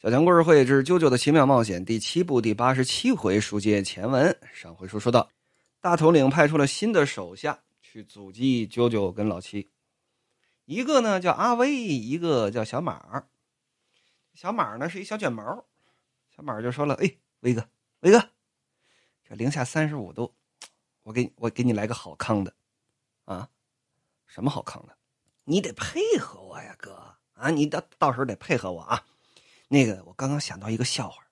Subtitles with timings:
[0.00, 4.38] 小强故事会之《啾啾的奇妙冒险》第七部第八十七回书接前文。
[4.54, 5.28] 上回书说到，
[5.80, 9.68] 大统领派出了新的手下去阻击啾啾跟老七，
[10.66, 13.24] 一个呢叫阿威，一个叫小马。
[14.34, 15.64] 小马呢是一小卷毛，
[16.30, 17.68] 小马就说了：“哎，威哥，
[18.02, 18.22] 威哥，
[19.28, 20.32] 这零下三十五度，
[21.02, 22.54] 我给我给你来个好康的，
[23.24, 23.48] 啊，
[24.28, 24.96] 什么好康的？
[25.42, 29.04] 你得配合我呀，哥啊，你到到时候得配合我啊。”
[29.68, 31.22] 那个，我刚刚想到一个笑话，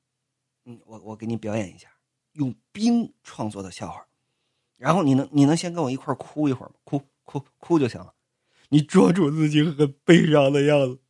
[0.67, 1.89] 嗯，我我给你表演一下，
[2.33, 4.07] 用冰创作的笑话，
[4.77, 6.75] 然后你能你能先跟我一块哭一会儿吗？
[6.85, 8.13] 哭哭哭就行了，
[8.69, 11.01] 你装出自己很悲伤的样子，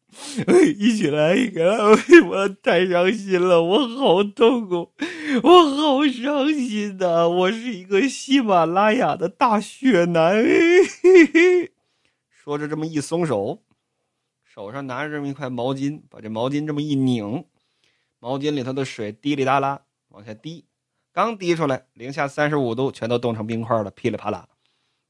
[0.78, 1.96] 一起来一个，
[2.28, 4.92] 我太伤心了，我好痛苦，
[5.42, 10.45] 我好伤心呐，我是一个喜马拉雅的大雪男，
[12.30, 13.64] 说着这么一松手。
[14.56, 17.45] 手上拿着这么一块毛巾，把这毛巾这么一拧，
[18.19, 20.65] 毛巾里头的水滴里哒啦往下滴，
[21.13, 24.48] 刚滴出来，零下三十五度，全都冻成冰块了，噼里啪啦，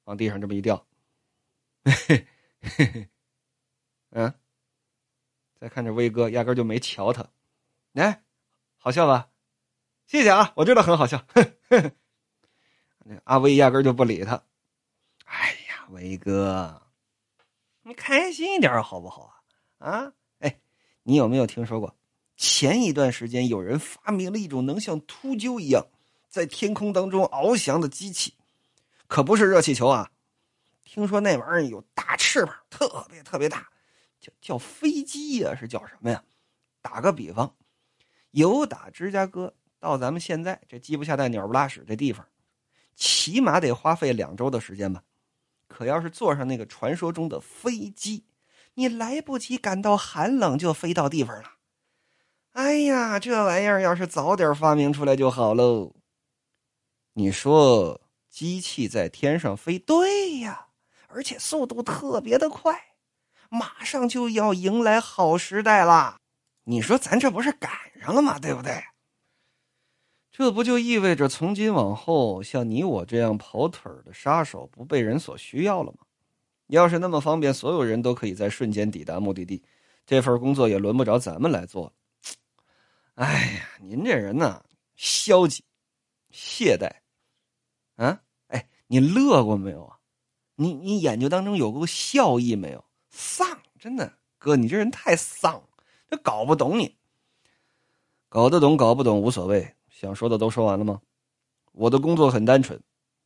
[0.03, 0.85] 往地上这么一掉。
[1.85, 2.27] 嘿嘿
[2.61, 3.09] 嘿，
[4.11, 4.35] 嗯，
[5.61, 7.29] 再看这威哥，压根就没瞧他，
[7.93, 8.25] 来，
[8.79, 9.29] 好笑吧？
[10.09, 11.25] 谢谢啊，我知道很好笑。
[13.07, 14.43] 那阿威压根就不理他。
[15.27, 16.83] 哎呀，威哥，
[17.83, 19.36] 你开心一点好不好啊？
[19.79, 20.59] 啊，哎，
[21.03, 21.95] 你有没有听说过？
[22.37, 25.87] 前一段时间有人发明了一种能像秃鹫一样
[26.29, 28.35] 在天空当中翱翔的机器，
[29.07, 30.11] 可不是热气球啊！
[30.85, 33.69] 听说那玩意儿有大翅膀，特别特别大，
[34.21, 36.23] 叫叫飞机呀，是叫什么呀？
[36.83, 37.55] 打个比方，
[38.33, 42.27] 由打芝加哥到咱们现在这鸡不下蛋、鸟不拉屎这地方，
[42.95, 45.03] 起码得花费两周的时间吧？
[45.69, 48.25] 可要是坐上那个传说中的飞机，
[48.77, 51.55] 你来不及感到寒冷，就飞到地方了。
[52.53, 55.95] 哎呀，这玩意儿要是早点发明出来就好喽。
[57.15, 60.69] 你说机器在天上飞，对呀，
[61.09, 62.79] 而且速度特别的快，
[63.49, 66.19] 马上就要迎来好时代了。
[66.65, 67.71] 你说咱这不是赶
[68.03, 68.39] 上了吗？
[68.39, 68.85] 对不对？
[70.31, 76.06] 这不就意味着从今往后，像你我这样跑腿的杀手不被人所需要了吗？
[76.69, 79.63] 要是那么方便，所有人都可以在瞬间抵达目的地，
[80.05, 81.93] 这份工作也轮不着咱们来做。
[83.15, 84.63] 哎呀，您这人呢，
[84.97, 85.65] 消极、
[86.31, 86.91] 懈怠，
[87.97, 89.97] 啊，哎，你乐过没有啊？
[90.57, 92.85] 你你眼睛当中有过笑意没有？
[93.11, 93.47] 丧，
[93.79, 95.63] 真的，哥，你这人太丧，
[96.11, 96.97] 这搞不懂你。
[98.29, 99.75] 搞得懂，搞不懂无所谓。
[99.89, 101.01] 想说的都说完了吗？
[101.73, 102.79] 我的工作很单纯，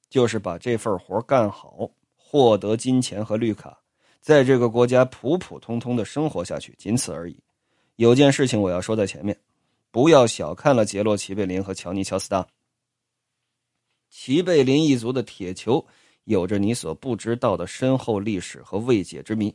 [0.08, 1.90] 就是把这份活干好。
[2.30, 3.76] 获得金钱和绿卡，
[4.20, 7.36] 在这个国家普普通通的生活下去，仅此而已。
[7.96, 9.36] 有件事情我要说在前面，
[9.90, 12.46] 不要小看了杰洛齐贝林和乔尼乔斯达。
[14.10, 15.84] 齐贝林一族的铁球
[16.22, 19.52] 有着你所不知道的深厚历史和未解之谜。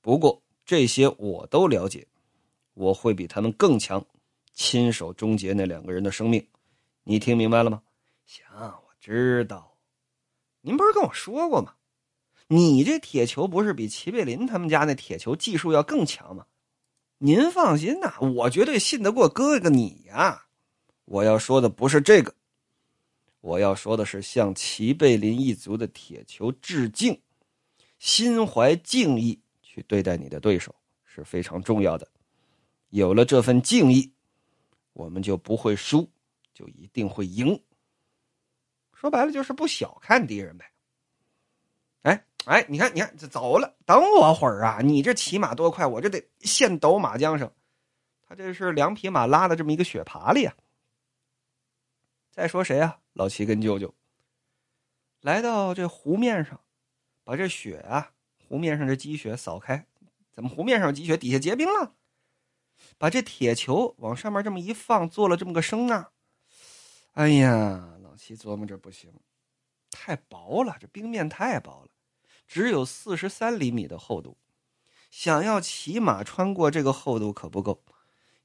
[0.00, 2.06] 不过这些我都了解，
[2.72, 4.02] 我会比他们更强，
[4.54, 6.42] 亲手终结那两个人的生命。
[7.04, 7.82] 你听明白了吗？
[8.24, 9.70] 行，我知道。
[10.68, 11.76] 您不是跟我说过吗？
[12.46, 16.44] 你这铁球不是比齐贝林他们家那铁球技术要更强吗？
[17.16, 20.44] 您放心呐，我绝对信得过哥哥你呀。
[21.06, 22.34] 我要说的不是这个，
[23.40, 27.18] 我要说的是向齐贝林一族的铁球致敬，
[27.98, 30.74] 心怀敬意去对待你的对手
[31.06, 32.06] 是非常重要的。
[32.90, 34.12] 有了这份敬意，
[34.92, 36.06] 我们就不会输，
[36.52, 37.58] 就一定会赢。
[38.98, 40.68] 说白了就是不小看敌人呗。
[42.02, 44.80] 哎哎，你看你看，这走了，等我会儿啊！
[44.82, 47.48] 你这骑马多快，我这得现斗马缰绳。
[48.26, 50.54] 他这是两匹马拉的这么一个雪爬犁啊。
[52.32, 52.98] 再说谁啊？
[53.12, 53.94] 老齐跟舅舅
[55.20, 56.60] 来到这湖面上，
[57.22, 58.10] 把这雪啊，
[58.48, 59.86] 湖面上这积雪扫开。
[60.32, 61.92] 怎么湖面上积雪，底下结冰了？
[62.96, 66.08] 把这铁球往上面这么一放，做了这么个声呐。
[67.12, 67.97] 哎呀！
[68.18, 69.12] 其琢磨着不行，
[69.90, 71.88] 太薄了，这冰面太薄了，
[72.46, 74.36] 只有四十三厘米的厚度，
[75.10, 77.82] 想要骑马穿过这个厚度可不够，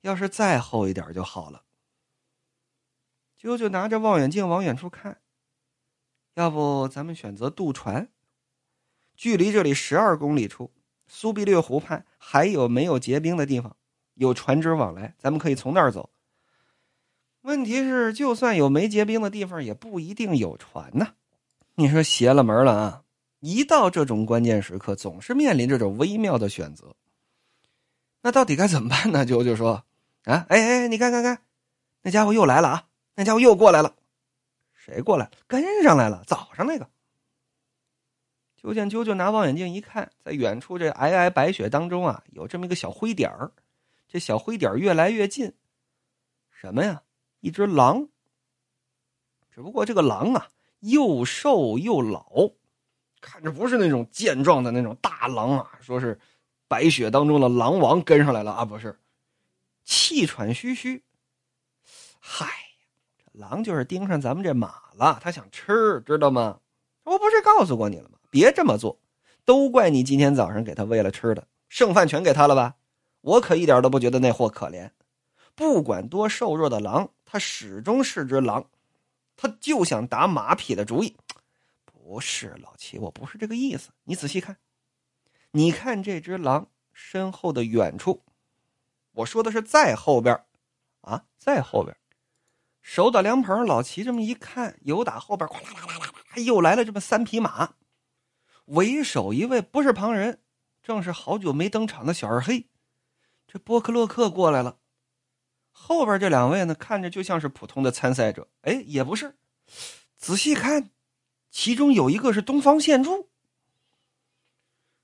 [0.01, 1.63] 要是再厚一点就好了。
[3.41, 5.21] 啾啾拿着望远镜往远处看，
[6.35, 8.09] 要不咱们选择渡船？
[9.15, 10.71] 距离这里十二公里处，
[11.07, 13.75] 苏必略湖畔还有没有结冰的地方？
[14.13, 16.11] 有船只往来，咱们可以从那儿走。
[17.43, 21.13] 问题是，就算有没结冰的地方，也不一定有船呢。
[21.75, 23.03] 你说邪了门了啊！
[23.39, 26.95] 一到这种关键时刻，总是面临这种微妙的选择。
[28.21, 29.25] 那到底该怎么办呢？
[29.25, 29.83] 舅舅说
[30.23, 31.41] ：“啊，哎哎，你看看看，
[32.01, 32.87] 那家伙又来了啊！
[33.15, 33.93] 那家伙又过来了，
[34.73, 35.29] 谁过来？
[35.45, 36.89] 跟上来了，早上那个。
[38.55, 43.51] 就见啾啾拿望远镜一看，在远处这皑皑白雪当中啊，有这么一个小灰点儿。
[44.07, 45.51] 这小灰点越来越近，
[46.49, 47.01] 什么呀？
[47.43, 48.07] 一只狼。
[49.51, 50.47] 只不过这个狼啊，
[50.79, 52.25] 又瘦又老，
[53.19, 55.71] 看着不是那种健壮的那种大狼啊。
[55.81, 56.17] 说是
[56.69, 58.97] 白雪当中的狼王跟上来了啊，不是，
[59.83, 61.03] 气喘吁吁。
[62.17, 62.47] 嗨，
[63.17, 66.61] 这狼就是盯上咱们这马了，他想吃，知道吗？
[67.03, 68.17] 我不是告诉过你了吗？
[68.29, 68.97] 别这么做，
[69.43, 72.75] 都怪你今天早上给他喂了吃的，剩饭全给他了吧？
[73.19, 74.89] 我可一点都不觉得那货可怜。
[75.55, 78.63] 不管多瘦弱的狼，他始终是只狼，
[79.35, 81.17] 他就想打马匹的主意。
[81.83, 83.89] 不是老齐，我不是这个意思。
[84.03, 84.55] 你仔细看，
[85.49, 88.21] 你看这只狼身后的远处，
[89.13, 90.45] 我说的是在后边
[91.01, 91.97] 啊，在后边。
[92.83, 97.73] 手打凉棚，老齐这么一看，有打后边哗啦啦啦啦，又来了这么三匹马。
[98.65, 100.39] 为首一位不是旁人，
[100.83, 102.69] 正是好久没登场的小二黑。
[103.47, 104.77] 这波克洛克过来了。
[105.73, 108.47] 后边这两位呢，看着就像是普通的参赛者。
[108.61, 109.35] 哎，也不是。
[110.17, 110.91] 仔细看，
[111.51, 113.27] 其中有一个是东方宪柱。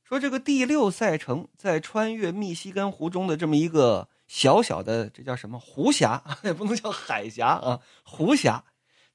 [0.03, 6.23] 说这个第六赛程在穿越密西根湖中的这么一个小小的，这叫什么湖峡？
[6.43, 8.63] 也不能叫海峡啊，湖峡。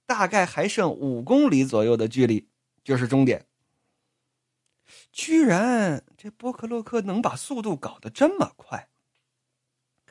[0.07, 2.49] 大概还剩五公里左右的距离，
[2.85, 3.47] 就是终点。
[5.11, 8.89] 居然这波克洛克能把速度搞得这么快？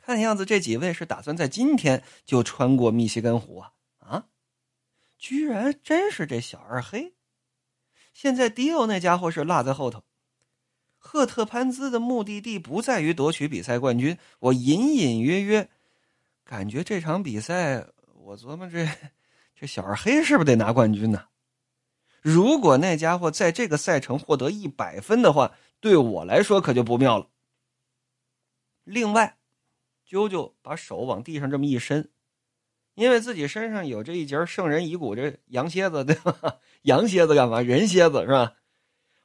[0.04, 3.72] 看样子这几位是打算在今天就穿过密西根湖啊！
[4.00, 4.26] 啊，
[5.18, 7.14] 居然真是这小二黑！
[8.12, 10.04] 现在迪欧那家伙是落在后头。
[10.98, 15.70] 赫特潘兹的目的地不在于夺取比赛冠军，我隐隐约约
[16.44, 18.86] 感觉这场比赛，我琢磨这
[19.58, 21.28] 这小二黑是不是得拿冠军呢？
[22.20, 27.30] 如果那家伙在这个赛程获得一百分的话，对我来说可就不妙了。
[28.84, 29.38] 另外，
[30.08, 32.08] 啾啾把手往地上这么一伸，
[32.94, 36.58] 因为自己身上有这一节圣人遗骨，这羊蝎子 对吧？
[36.82, 37.60] 羊蝎子干嘛？
[37.60, 38.52] 人蝎子是吧？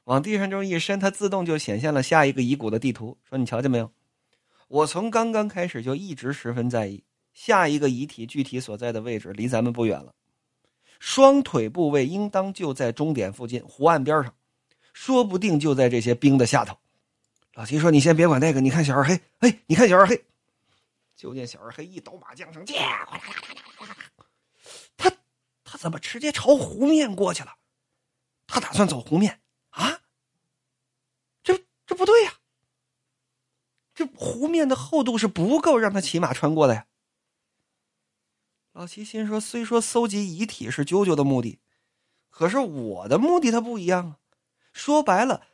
[0.04, 3.16] 往地上这么一伸，它自动就显现了下一个遗骨的地图。
[3.28, 3.92] 说你瞧见没有？
[4.68, 7.02] 我从刚刚开始就一直十分在意
[7.34, 10.14] 下一个遗体具体所在的位置，离咱们不远了。
[10.98, 14.34] 双腿部位应当就在终点附近，湖岸边上，
[14.92, 16.76] 说不定就在这些冰的下头。
[17.54, 20.24] 老齐说：“你先别管那个，你看小二黑，哎，你看小二黑。”
[21.20, 22.64] 就见小二黑一抖马缰绳，
[24.96, 25.12] 他
[25.62, 27.56] 他怎么直接朝湖面过去了？
[28.46, 30.00] 他打算走湖面啊？
[31.42, 32.40] 这这不对呀！
[33.94, 36.86] 这湖面的厚度是不够让他骑马穿过的呀。
[38.72, 41.60] 老齐心说：“虽说搜集遗体是啾啾的目的，
[42.30, 44.16] 可是我的目的它不一样啊。
[44.72, 45.46] 说白了，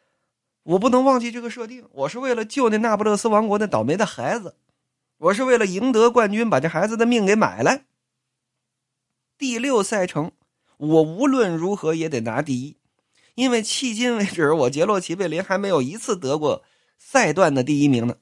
[0.62, 1.88] 我不能忘记这个设定。
[1.90, 4.56] 我是为了救那那不勒斯王国那倒霉的孩子，
[5.18, 7.86] 我是为了赢得冠军，把这孩子的命给买来。
[9.38, 10.32] 第六赛程，
[10.76, 12.76] 我无论如何也得拿第一，
[13.34, 16.64] 因为迄今为止，我杰洛奇贝林还没有一次得过
[16.98, 18.16] 赛段的第一名呢。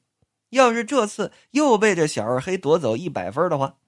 [0.51, 3.79] 要是这次又被这小二黑夺走一百分的话。”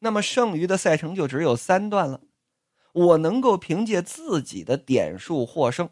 [0.00, 2.20] 那么剩余的赛程就只有三段了，
[2.92, 5.90] 我能够凭借自己的点数获胜，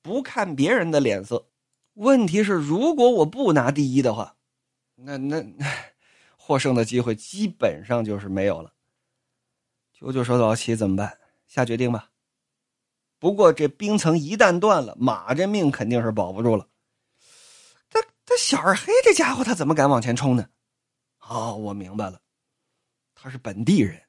[0.00, 1.48] 不看别人的脸色。
[1.94, 4.36] 问题是，如果我不拿第一的话，
[4.94, 5.44] 那那
[6.48, 8.72] 获胜的机会基本上就是没有了。
[9.92, 11.18] 九九说：“老七怎么办？
[11.46, 12.08] 下决定吧。
[13.18, 16.66] 不过这冰层一旦断了，马这命肯定是保不住了。
[17.90, 20.48] 他他小二黑这家伙，他怎么敢往前冲呢？
[21.28, 22.18] 哦，我明白了。”
[23.14, 24.00] 他是本地人，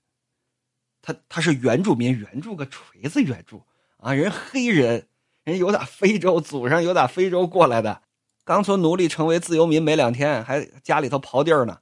[1.01, 3.61] 他他是原住民，原住个锤子，原住
[3.97, 4.13] 啊！
[4.13, 5.09] 人黑人，
[5.43, 8.01] 人有打非洲，祖上有打非洲过来的，
[8.45, 11.81] 刚从奴隶成为自由民没两天，还家里头刨地儿呢。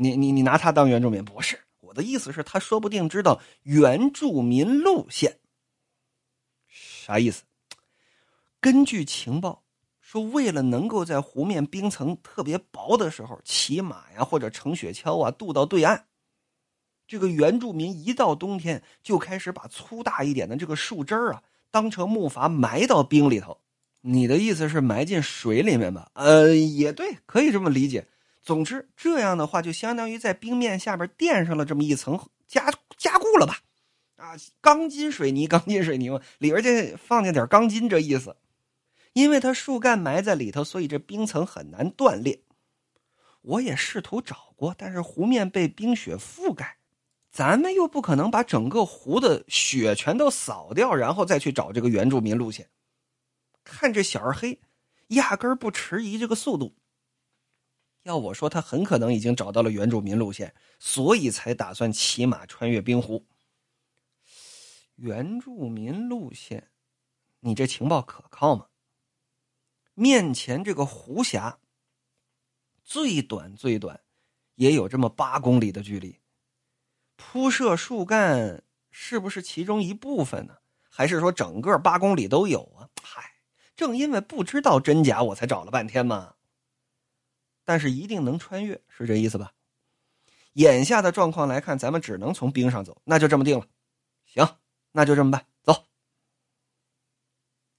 [0.00, 1.24] 你你你拿他当原住民？
[1.24, 5.40] 不是，我的意思是，他说不定知道原住民路线。
[6.68, 7.42] 啥意思？
[8.60, 9.64] 根据情报
[10.00, 16.06] 说，为了能够在湖面冰层特别薄的时候骑马呀，或者乘雪橇啊渡到对岸。
[17.08, 23.58] 这个原住民一到冬天就开始把粗大一点的这个树枝啊当成木筏埋到冰里头。
[24.00, 26.08] 你的意思是埋进水里面吧？
[26.14, 28.06] 呃，也对，可以这么理解。
[28.42, 33.60] 总之，这样的话就相当于在冰面下边垫上了这么一层加加固了吧？
[34.16, 38.36] 啊，钢筋水泥，钢筋水泥嘛，里边这放进点钢筋，这意思。
[39.12, 42.42] 因为它树干埋在里头，所以这冰层很难断裂。
[43.42, 46.78] 我也试图找过，但是湖面被冰雪覆盖，
[47.30, 52.68] 咱们又不可能把整个湖的雪全都扫掉，然后再去找这个原住民路线。
[53.64, 54.60] 看这小二黑，
[55.08, 56.74] 压根儿不迟疑这个速度。
[58.04, 63.26] 要我说，他很可能已经找到了原住民路线，所以才打算骑马穿越冰湖。
[64.96, 66.70] 原住民路线，
[67.40, 68.66] 你这情报可靠吗？
[69.94, 71.58] 面前这个湖峡，
[72.82, 74.00] 最短最短，
[74.54, 76.18] 也有这么八公里的距离。
[77.16, 80.58] 铺设树干是不是其中一部分呢？
[80.88, 82.88] 还是说整个八公里都有啊？
[83.02, 83.34] 嗨，
[83.76, 86.36] 正因为不知道真假，我才找了半天嘛。
[87.68, 89.52] 但是一定能穿越，是这意思吧？
[90.54, 93.66] 眼下的状况来看，咱们只能从冰上走，那就这么定了。
[94.24, 94.56] 行，
[94.90, 95.44] 那就这么办。
[95.62, 95.84] 走。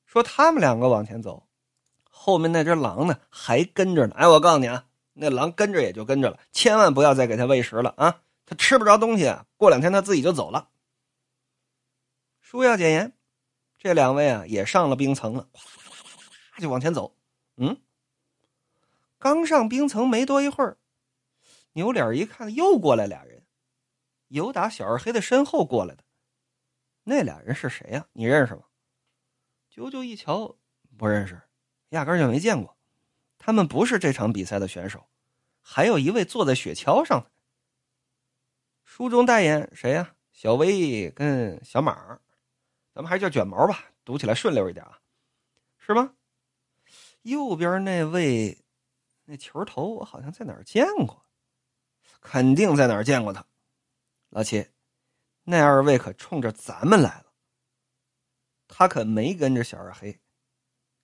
[0.05, 1.47] 说他们两个往前走，
[2.03, 4.13] 后面那只狼呢还跟着呢。
[4.15, 8.21] 哎，我告诉你啊，那狼跟着也就跟着了，千万不要再给他喂食了啊！
[8.45, 10.69] 他吃不着东西，过两天他自己就走了。
[12.41, 13.11] 书要简言，
[13.79, 15.49] 这两位啊也上了冰层了，
[16.59, 17.17] 就往前走。
[17.57, 17.75] 嗯。
[19.19, 20.77] 刚上冰层没多一会儿，
[21.73, 23.45] 扭脸一看，又过来俩人，
[24.29, 26.05] 有打小二黑的身后过来的。
[27.03, 28.07] 那俩人是谁呀？
[28.13, 28.63] 你认识吗？
[29.69, 30.55] 九九一瞧，
[30.97, 31.41] 不认识，
[31.89, 32.77] 压根就没见过。
[33.37, 35.09] 他们不是这场比赛的选手，
[35.59, 37.29] 还有一位坐在雪橇上的。
[38.85, 40.15] 书中代言谁呀？
[40.31, 42.21] 小威跟小马，
[42.93, 44.99] 咱们还是叫卷毛吧，读起来顺溜一点啊，
[45.77, 46.13] 是吗？
[47.23, 48.57] 右边那位。
[49.31, 51.23] 那球头我好像在哪儿见过，
[52.19, 53.45] 肯定在哪儿见过他。
[54.29, 54.67] 老七，
[55.43, 57.31] 那二位可冲着咱们来了。
[58.67, 60.19] 他可没跟着小二黑，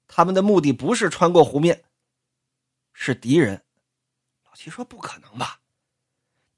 [0.08, 1.84] 他们的目的不是穿过湖面，
[2.94, 3.64] 是敌人。
[4.46, 5.62] 老七说：“不可能吧？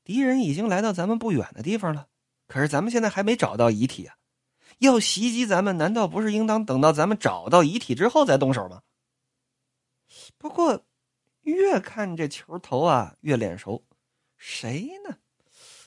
[0.06, 2.08] 敌人已经来到咱们不远的地方了，
[2.48, 4.16] 可是咱们现在还没找到遗体啊！
[4.80, 8.84] 要袭击咱们，难道不是应当等到咱们找到遗体之后再动手吗？”
[10.40, 10.87] 不过。
[11.48, 13.86] 越看这球头啊，越脸熟，
[14.36, 15.18] 谁呢？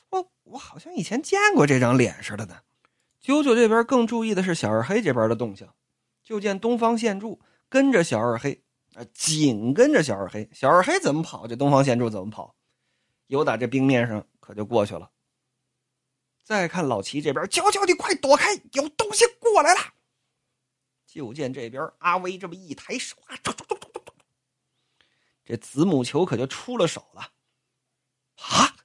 [0.09, 2.61] 我我好像以前见过这张脸似的呢。
[3.21, 5.75] 九九这边更注意的是小二黑这边的动向，
[6.23, 7.39] 就见东方宪柱
[7.69, 8.63] 跟着小二黑，
[8.95, 10.49] 啊，紧跟着小二黑。
[10.51, 12.57] 小二黑怎么跑，这东方宪柱怎么跑，
[13.27, 15.11] 有打这冰面上可就过去了。
[16.43, 19.81] 再看老齐这边，九九你快躲开，有东西过来了。
[21.07, 23.90] 就见这边阿威这么一抬手啊，冲冲冲冲
[25.51, 27.33] 这子母球可就出了手了，
[28.37, 28.77] 啊！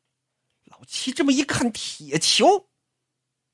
[0.64, 2.72] 老七这么一看，铁球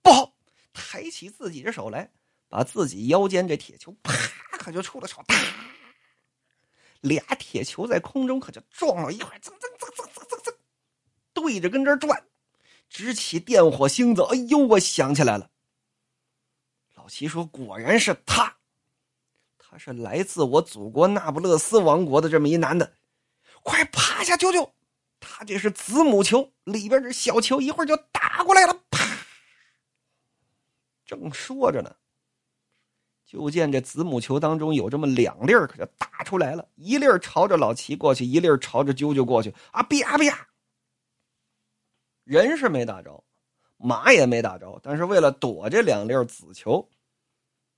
[0.02, 0.34] 不好，
[0.72, 2.10] 抬起自己的手来，
[2.48, 4.14] 把自己腰间这铁球啪，
[4.54, 5.36] 可就出了手，啪
[7.02, 10.56] 俩铁球在空中可就撞了一块，噌噌噌噌噌噌噌，
[11.34, 12.26] 对着跟这转，
[12.88, 14.24] 直起电火星子。
[14.32, 15.52] 哎呦，我想起来了，
[16.96, 18.56] 老七说：“果然是他。”
[19.60, 22.94] 他是来自我祖国那不勒斯王国的这么一男的，
[23.64, 24.74] 快趴下，舅舅！
[25.20, 28.74] 他这是子母球，里边这小球一会儿就打过来了。
[28.90, 29.06] 啪！
[31.06, 31.96] 正说着呢，
[33.26, 39.54] 就见这子母球当中有这么两粒儿，可就打出来了，一粒儿朝着老齐过去，一粒儿朝着啾啾过去。
[39.72, 40.48] 啊啪啪！
[42.24, 43.24] 人是没打着，
[43.78, 46.90] 马也没打着，但是为了躲这两粒儿子球，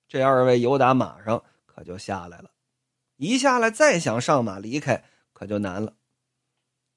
[0.07, 1.43] 这二位由打马上。
[1.65, 2.51] 可就下来了，
[3.15, 5.97] 一下来再想上马离开，可就难了。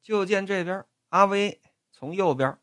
[0.00, 2.56] 就见这边阿威从右边，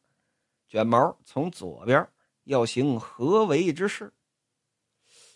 [0.67, 2.07] 卷毛从左边，
[2.45, 4.13] 要行合围之势。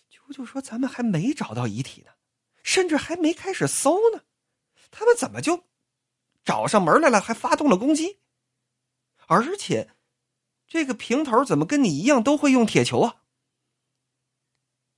[0.09, 2.11] 舅舅说：“咱们还没找到遗体呢，
[2.63, 4.23] 甚至还没开始搜呢，
[4.89, 5.65] 他们怎么就
[6.45, 8.19] 找上门来了，还发动了攻击？
[9.27, 9.93] 而且
[10.65, 13.23] 这个平头怎么跟你一样都会用铁球啊？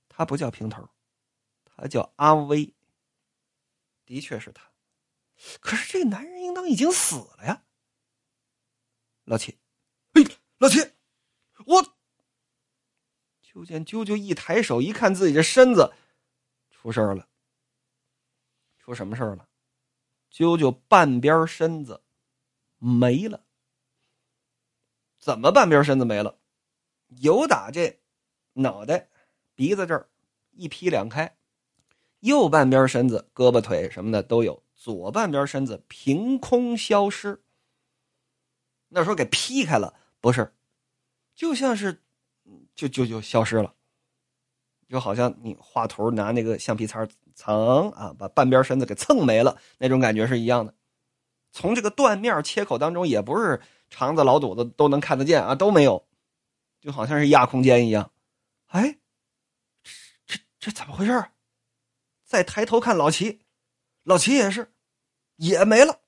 [0.07, 0.87] 他不叫平头。”
[1.81, 2.73] 他叫阿威，
[4.05, 4.68] 的确是他，
[5.59, 7.63] 可是这个男人应当已经死了呀。
[9.23, 9.57] 老七，
[10.13, 10.25] 嘿，
[10.57, 10.79] 老七，
[11.65, 11.81] 我
[13.41, 15.93] 就见啾啾一抬手一看自己这身子，
[16.69, 17.27] 出事了。
[18.77, 19.47] 出什么事了？
[20.31, 22.03] 啾啾半边身子
[22.77, 23.45] 没了。
[25.17, 26.39] 怎么半边身子没了？
[27.21, 27.99] 有打这
[28.53, 29.09] 脑袋、
[29.55, 30.09] 鼻子这儿
[30.51, 31.37] 一劈两开。
[32.19, 37.43] 右半边身子、胳膊腿什么的都有，左半边身子凭空消失。
[38.87, 40.53] 那时候给劈开了，不是，
[41.35, 42.01] 就像是，
[42.73, 43.75] 就就就消失了，
[44.87, 47.05] 就好像你画图拿那个橡皮擦
[47.35, 50.73] 蹭啊，把半边身子给蹭没了那种感觉是一样的。
[51.51, 56.07] 从这个断面切口当中，也不是肠子、老肚子都能看得见啊，都没有，
[56.79, 58.11] 就好像是压空间一样。
[58.67, 58.97] 哎，
[59.83, 61.25] 这这这怎么回事？
[62.23, 63.41] 再抬头看老齐，
[64.09, 64.67] 老齐也是，
[65.35, 65.99] 也没了，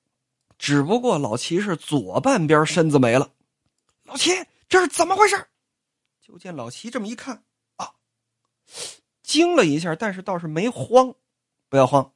[0.58, 3.32] 只不过老齐是左半边身子没了。
[4.02, 4.30] 老齐，
[4.68, 5.46] 这是怎么回事？
[6.20, 7.44] 就见老齐这么一看
[7.76, 7.94] 啊，
[9.22, 11.14] 惊了一下，但是倒是没慌。
[11.68, 12.12] 不要慌，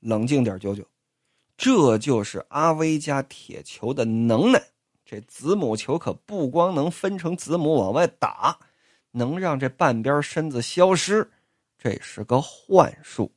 [0.00, 0.86] 冷静点，九九。
[1.56, 4.62] 这就是阿威家铁球的能耐。
[5.06, 8.58] 这子母球可不光能分成子母往外打，
[9.12, 11.32] 能让这半边身子消失，
[11.78, 13.32] 这是个幻术。